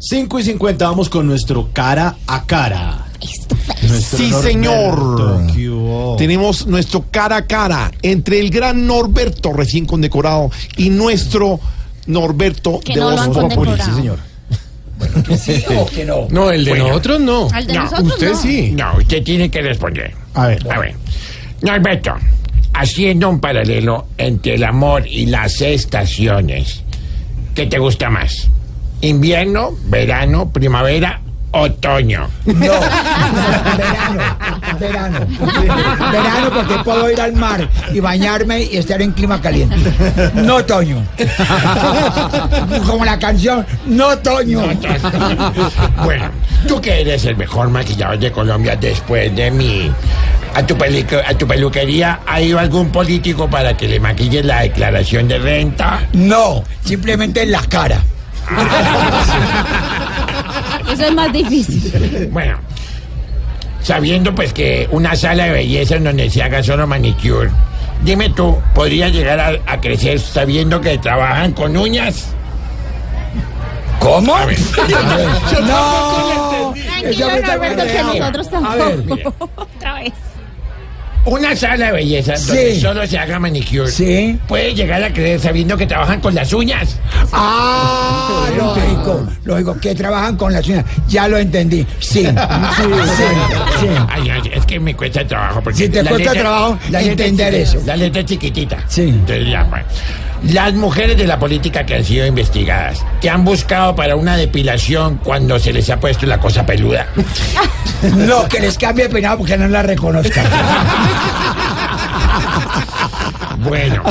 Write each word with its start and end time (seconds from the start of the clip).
5 0.00 0.38
y 0.38 0.42
50 0.44 0.84
vamos 0.88 1.08
con 1.08 1.26
nuestro 1.26 1.70
cara 1.72 2.16
a 2.26 2.44
cara. 2.44 3.04
Nuestro 3.88 4.18
Sí, 4.18 4.30
Norberto. 4.30 5.48
señor. 5.48 6.16
Tenemos 6.16 6.66
nuestro 6.66 7.04
cara 7.10 7.36
a 7.36 7.46
cara 7.46 7.90
entre 8.02 8.38
el 8.40 8.50
gran 8.50 8.86
Norberto, 8.86 9.52
recién 9.52 9.86
condecorado, 9.86 10.50
y 10.76 10.90
nuestro 10.90 11.58
Norberto 12.06 12.80
Que 12.80 12.94
de 12.94 13.00
no 13.00 13.10
lo 13.10 13.16
Voz 13.16 13.24
han 13.26 13.32
Populi. 13.32 13.48
condecorado. 13.54 13.90
Sí, 13.90 13.96
señor. 13.96 14.18
No, 16.30 16.50
el 16.50 16.64
de 16.64 16.78
nosotros 16.78 17.20
no. 17.20 17.48
Al 17.52 17.66
de 17.66 17.74
No, 17.74 17.84
nosotros 17.84 18.12
usted 18.12 18.30
no. 18.32 18.40
sí. 18.42 18.70
No, 18.72 18.96
usted 18.98 19.22
tiene 19.22 19.50
que 19.50 19.62
responder. 19.62 20.12
A 20.34 20.46
ver. 20.48 20.72
A 20.72 20.78
ver. 20.78 20.94
Norberto, 21.62 22.14
haciendo 22.74 23.28
un 23.28 23.40
paralelo 23.40 24.06
entre 24.16 24.54
el 24.54 24.64
amor 24.64 25.06
y 25.06 25.26
las 25.26 25.60
estaciones, 25.60 26.82
¿qué 27.54 27.66
te 27.66 27.78
gusta 27.78 28.10
más? 28.10 28.48
¿Invierno, 29.00 29.76
verano, 29.84 30.50
primavera, 30.50 31.20
otoño? 31.52 32.28
verano, 32.44 34.22
verano. 34.80 35.20
Verano 36.12 36.50
porque 36.52 36.74
puedo 36.84 37.10
ir 37.10 37.20
al 37.20 37.32
mar 37.34 37.68
y 37.92 38.00
bañarme 38.00 38.64
y 38.64 38.76
estar 38.76 39.00
en 39.00 39.12
clima 39.12 39.40
caliente. 39.40 39.76
No 40.34 40.56
otoño. 40.56 41.04
Como 42.86 43.04
la 43.04 43.18
canción, 43.18 43.64
no 43.86 44.08
otoño. 44.08 44.62
bueno, 46.04 46.30
tú 46.66 46.80
que 46.80 47.00
eres 47.02 47.24
el 47.24 47.36
mejor 47.36 47.70
maquillador 47.70 48.18
de 48.18 48.32
Colombia 48.32 48.74
después 48.76 49.34
de 49.36 49.50
mí. 49.50 49.92
¿A 50.54 50.66
tu, 50.66 50.76
¿A 51.24 51.34
tu 51.34 51.46
peluquería 51.46 52.20
ha 52.26 52.40
ido 52.40 52.58
algún 52.58 52.90
político 52.90 53.48
para 53.48 53.76
que 53.76 53.86
le 53.86 54.00
maquille 54.00 54.42
la 54.42 54.62
declaración 54.62 55.28
de 55.28 55.38
renta? 55.38 56.00
No, 56.14 56.64
simplemente 56.84 57.42
en 57.42 57.52
la 57.52 57.62
cara. 57.62 58.02
Eso 60.92 61.04
es 61.04 61.14
más 61.14 61.32
difícil. 61.32 62.28
Bueno, 62.32 62.58
sabiendo 63.82 64.34
pues 64.34 64.52
que 64.52 64.88
una 64.90 65.14
sala 65.14 65.44
de 65.44 65.52
belleza 65.52 65.96
en 65.96 66.04
donde 66.04 66.30
se 66.30 66.42
haga 66.42 66.62
solo 66.62 66.86
manicure, 66.86 67.50
dime 68.02 68.30
tú, 68.30 68.56
¿podría 68.74 69.08
llegar 69.08 69.38
a, 69.40 69.72
a 69.72 69.80
crecer 69.80 70.18
sabiendo 70.18 70.80
que 70.80 70.98
trabajan 70.98 71.52
con 71.52 71.76
uñas? 71.76 72.28
¿Cómo? 74.00 74.34
A 74.34 74.46
ver. 74.46 74.58
No. 75.66 76.72
Tranquilo, 76.74 77.28
Norberto, 77.46 77.82
que 77.84 78.02
nosotros 78.02 78.48
A 78.52 78.74
ver, 78.76 79.06
tampoco. 79.06 79.50
Otra 79.56 79.94
vez. 79.94 80.12
Una 81.24 81.54
sala 81.54 81.86
de 81.86 81.92
belleza 81.92 82.34
donde 82.46 82.74
Sí. 82.74 82.80
solo 82.80 83.06
se 83.06 83.18
haga 83.18 83.38
manicure. 83.38 83.90
Sí. 83.90 84.38
Puede 84.48 84.74
llegar 84.74 85.02
a 85.02 85.12
creer 85.12 85.38
sabiendo 85.38 85.76
que 85.76 85.86
trabajan 85.86 86.20
con 86.20 86.34
las 86.34 86.52
uñas. 86.52 86.96
Ah, 87.32 88.46
lógico, 88.56 89.26
lógico, 89.44 89.76
que 89.78 89.94
trabajan 89.94 90.36
con 90.36 90.52
las 90.52 90.66
uñas. 90.66 90.84
Ya 91.08 91.28
lo 91.28 91.36
entendí. 91.38 91.86
Sí, 92.00 92.24
sí, 92.24 92.26
sí, 92.26 93.24
sí. 93.80 93.86
Ay, 94.08 94.30
ay, 94.30 94.50
es 94.54 94.64
que 94.64 94.80
me 94.80 94.94
cuesta 94.96 95.26
trabajo. 95.26 95.60
Porque 95.62 95.78
Sí, 95.78 95.88
te 95.88 96.02
la 96.02 96.10
cuesta 96.10 96.32
trabajo 96.32 96.78
la 96.90 97.00
letra 97.00 97.00
es 97.00 97.08
entender 97.30 97.52
chiquita, 97.52 97.78
eso. 97.78 97.86
La 97.86 97.96
letra 97.96 98.20
es 98.20 98.26
chiquitita. 98.26 98.78
Sí. 98.88 99.02
Entonces, 99.02 99.48
ya, 99.50 99.62
bueno. 99.64 99.84
Las 100.44 100.72
mujeres 100.74 101.16
de 101.16 101.26
la 101.26 101.38
política 101.38 101.84
que 101.84 101.96
han 101.96 102.04
sido 102.04 102.24
investigadas, 102.26 103.04
¿te 103.20 103.28
han 103.28 103.44
buscado 103.44 103.96
para 103.96 104.14
una 104.14 104.36
depilación 104.36 105.18
cuando 105.22 105.58
se 105.58 105.72
les 105.72 105.90
ha 105.90 105.98
puesto 105.98 106.26
la 106.26 106.38
cosa 106.38 106.64
peluda? 106.64 107.06
No, 108.14 108.48
que 108.48 108.60
les 108.60 108.78
cambie 108.78 109.04
de 109.04 109.10
peinado 109.10 109.38
porque 109.38 109.58
no 109.58 109.66
la 109.66 109.82
reconozcan. 109.82 110.46
Bueno. 113.58 114.02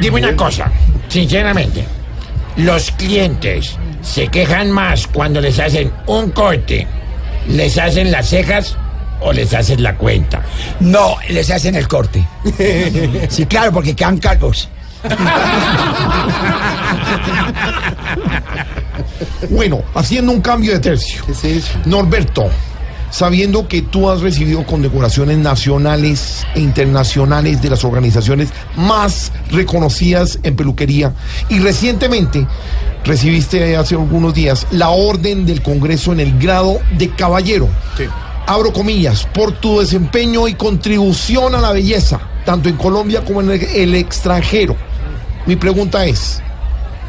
Dime 0.00 0.20
una 0.20 0.36
cosa, 0.36 0.70
sinceramente. 1.08 1.84
Los 2.56 2.92
clientes 2.92 3.76
se 4.02 4.28
quejan 4.28 4.70
más 4.70 5.08
cuando 5.08 5.40
les 5.40 5.58
hacen 5.58 5.92
un 6.06 6.30
corte, 6.30 6.86
les 7.48 7.76
hacen 7.76 8.12
las 8.12 8.28
cejas 8.28 8.76
o 9.20 9.32
les 9.32 9.52
hacen 9.54 9.82
la 9.82 9.96
cuenta. 9.96 10.42
No, 10.80 11.16
les 11.28 11.50
hacen 11.50 11.74
el 11.74 11.88
corte. 11.88 12.26
Sí, 13.28 13.46
claro, 13.46 13.72
porque 13.72 13.94
quedan 13.94 14.18
calvos. 14.18 14.68
Bueno, 19.50 19.82
haciendo 19.94 20.32
un 20.32 20.40
cambio 20.40 20.72
de 20.72 20.80
tercio. 20.80 21.22
Norberto, 21.86 22.48
sabiendo 23.10 23.68
que 23.68 23.82
tú 23.82 24.08
has 24.10 24.20
recibido 24.20 24.64
condecoraciones 24.64 25.38
nacionales 25.38 26.46
e 26.54 26.60
internacionales 26.60 27.60
de 27.62 27.70
las 27.70 27.84
organizaciones 27.84 28.50
más 28.76 29.32
reconocidas 29.50 30.38
en 30.42 30.56
peluquería 30.56 31.12
y 31.48 31.58
recientemente 31.58 32.46
recibiste 33.04 33.76
hace 33.76 33.94
algunos 33.94 34.34
días 34.34 34.66
la 34.70 34.90
orden 34.90 35.46
del 35.46 35.62
Congreso 35.62 36.12
en 36.12 36.20
el 36.20 36.38
grado 36.38 36.80
de 36.96 37.10
caballero 37.10 37.68
abro 38.50 38.72
comillas, 38.72 39.28
por 39.32 39.52
tu 39.52 39.78
desempeño 39.78 40.48
y 40.48 40.54
contribución 40.54 41.54
a 41.54 41.60
la 41.60 41.70
belleza, 41.72 42.18
tanto 42.44 42.68
en 42.68 42.76
Colombia 42.76 43.24
como 43.24 43.40
en 43.40 43.50
el, 43.50 43.94
extranjero. 43.94 44.76
Mi 45.46 45.56
pregunta 45.56 46.04
es, 46.04 46.42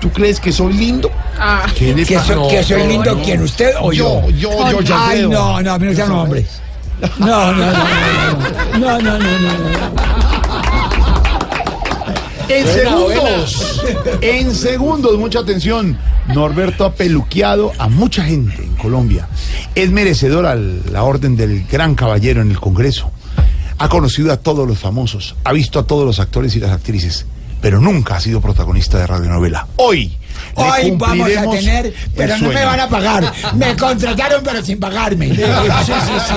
¿Tú 0.00 0.10
crees 0.10 0.38
que 0.38 0.52
soy 0.52 0.74
lindo? 0.74 1.10
Ah, 1.40 1.66
¿Qué 1.76 1.92
¿Que, 1.92 2.18
soy, 2.20 2.48
que 2.48 2.62
soy 2.62 2.86
lindo 2.86 3.16
no. 3.16 3.22
quién? 3.22 3.42
¿Usted 3.42 3.72
o 3.80 3.92
yo? 3.92 4.28
Yo, 4.28 4.50
yo, 4.50 4.70
yo 4.70 4.80
ya 4.80 5.08
Ay, 5.08 5.26
no, 5.28 5.60
no, 5.60 5.72
a 5.72 5.78
mí 5.78 5.86
no 5.88 5.94
sea. 5.94 6.06
No, 6.06 6.24
no, 6.24 6.32
no, 7.18 7.52
no, 8.78 8.78
no, 8.78 9.00
no, 9.00 9.18
no, 9.18 9.18
no. 9.18 10.18
no 10.18 10.27
en 12.48 12.66
segundos, 12.66 13.82
en 14.22 14.54
segundos, 14.54 15.18
mucha 15.18 15.40
atención. 15.40 15.98
Norberto 16.34 16.86
ha 16.86 16.94
peluqueado 16.94 17.72
a 17.78 17.88
mucha 17.88 18.24
gente 18.24 18.62
en 18.62 18.74
Colombia. 18.76 19.28
Es 19.74 19.90
merecedor 19.90 20.46
a 20.46 20.54
la 20.54 21.02
orden 21.02 21.36
del 21.36 21.66
gran 21.66 21.94
caballero 21.94 22.40
en 22.40 22.50
el 22.50 22.58
Congreso. 22.58 23.10
Ha 23.76 23.88
conocido 23.90 24.32
a 24.32 24.38
todos 24.38 24.66
los 24.66 24.78
famosos, 24.78 25.36
ha 25.44 25.52
visto 25.52 25.78
a 25.78 25.86
todos 25.86 26.06
los 26.06 26.20
actores 26.20 26.56
y 26.56 26.60
las 26.60 26.70
actrices, 26.70 27.26
pero 27.60 27.80
nunca 27.80 28.16
ha 28.16 28.20
sido 28.20 28.40
protagonista 28.40 28.98
de 28.98 29.06
radionovela. 29.06 29.68
Hoy, 29.76 30.16
Hoy 30.54 30.92
vamos 30.96 31.30
a 31.36 31.50
tener, 31.50 31.94
pero 32.16 32.38
no 32.38 32.48
me 32.48 32.64
van 32.64 32.80
a 32.80 32.88
pagar. 32.88 33.32
Me 33.54 33.76
contrataron, 33.76 34.42
pero 34.42 34.64
sin 34.64 34.78
pagarme. 34.78 35.28
Sí, 35.28 35.42
sí, 35.86 35.92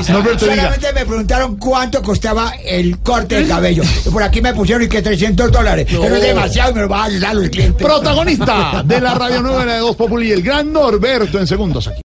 sí. 0.05 0.13
Solamente 0.39 0.93
me 0.93 1.05
preguntaron 1.05 1.57
cuánto 1.57 2.01
costaba 2.01 2.53
el 2.63 2.99
corte 2.99 3.41
de 3.41 3.47
cabello. 3.47 3.83
Por 4.11 4.23
aquí 4.23 4.41
me 4.41 4.53
pusieron 4.53 4.83
y 4.83 4.87
que 4.87 5.01
300 5.01 5.51
dólares. 5.51 5.87
Pero 5.89 6.15
es 6.15 6.21
demasiado 6.21 6.71
y 6.71 6.73
me 6.75 6.81
lo 6.81 6.89
va 6.89 7.03
a 7.03 7.05
ayudar 7.05 7.35
el 7.35 7.49
cliente. 7.49 7.83
Protagonista 7.83 8.83
de 8.85 9.01
la 9.01 9.13
radionovela 9.13 9.73
de 9.73 9.79
Dos 9.79 9.95
Populi, 9.95 10.31
el 10.31 10.41
gran 10.41 10.71
Norberto 10.71 11.39
en 11.39 11.47
segundos 11.47 11.87
aquí. 11.87 11.99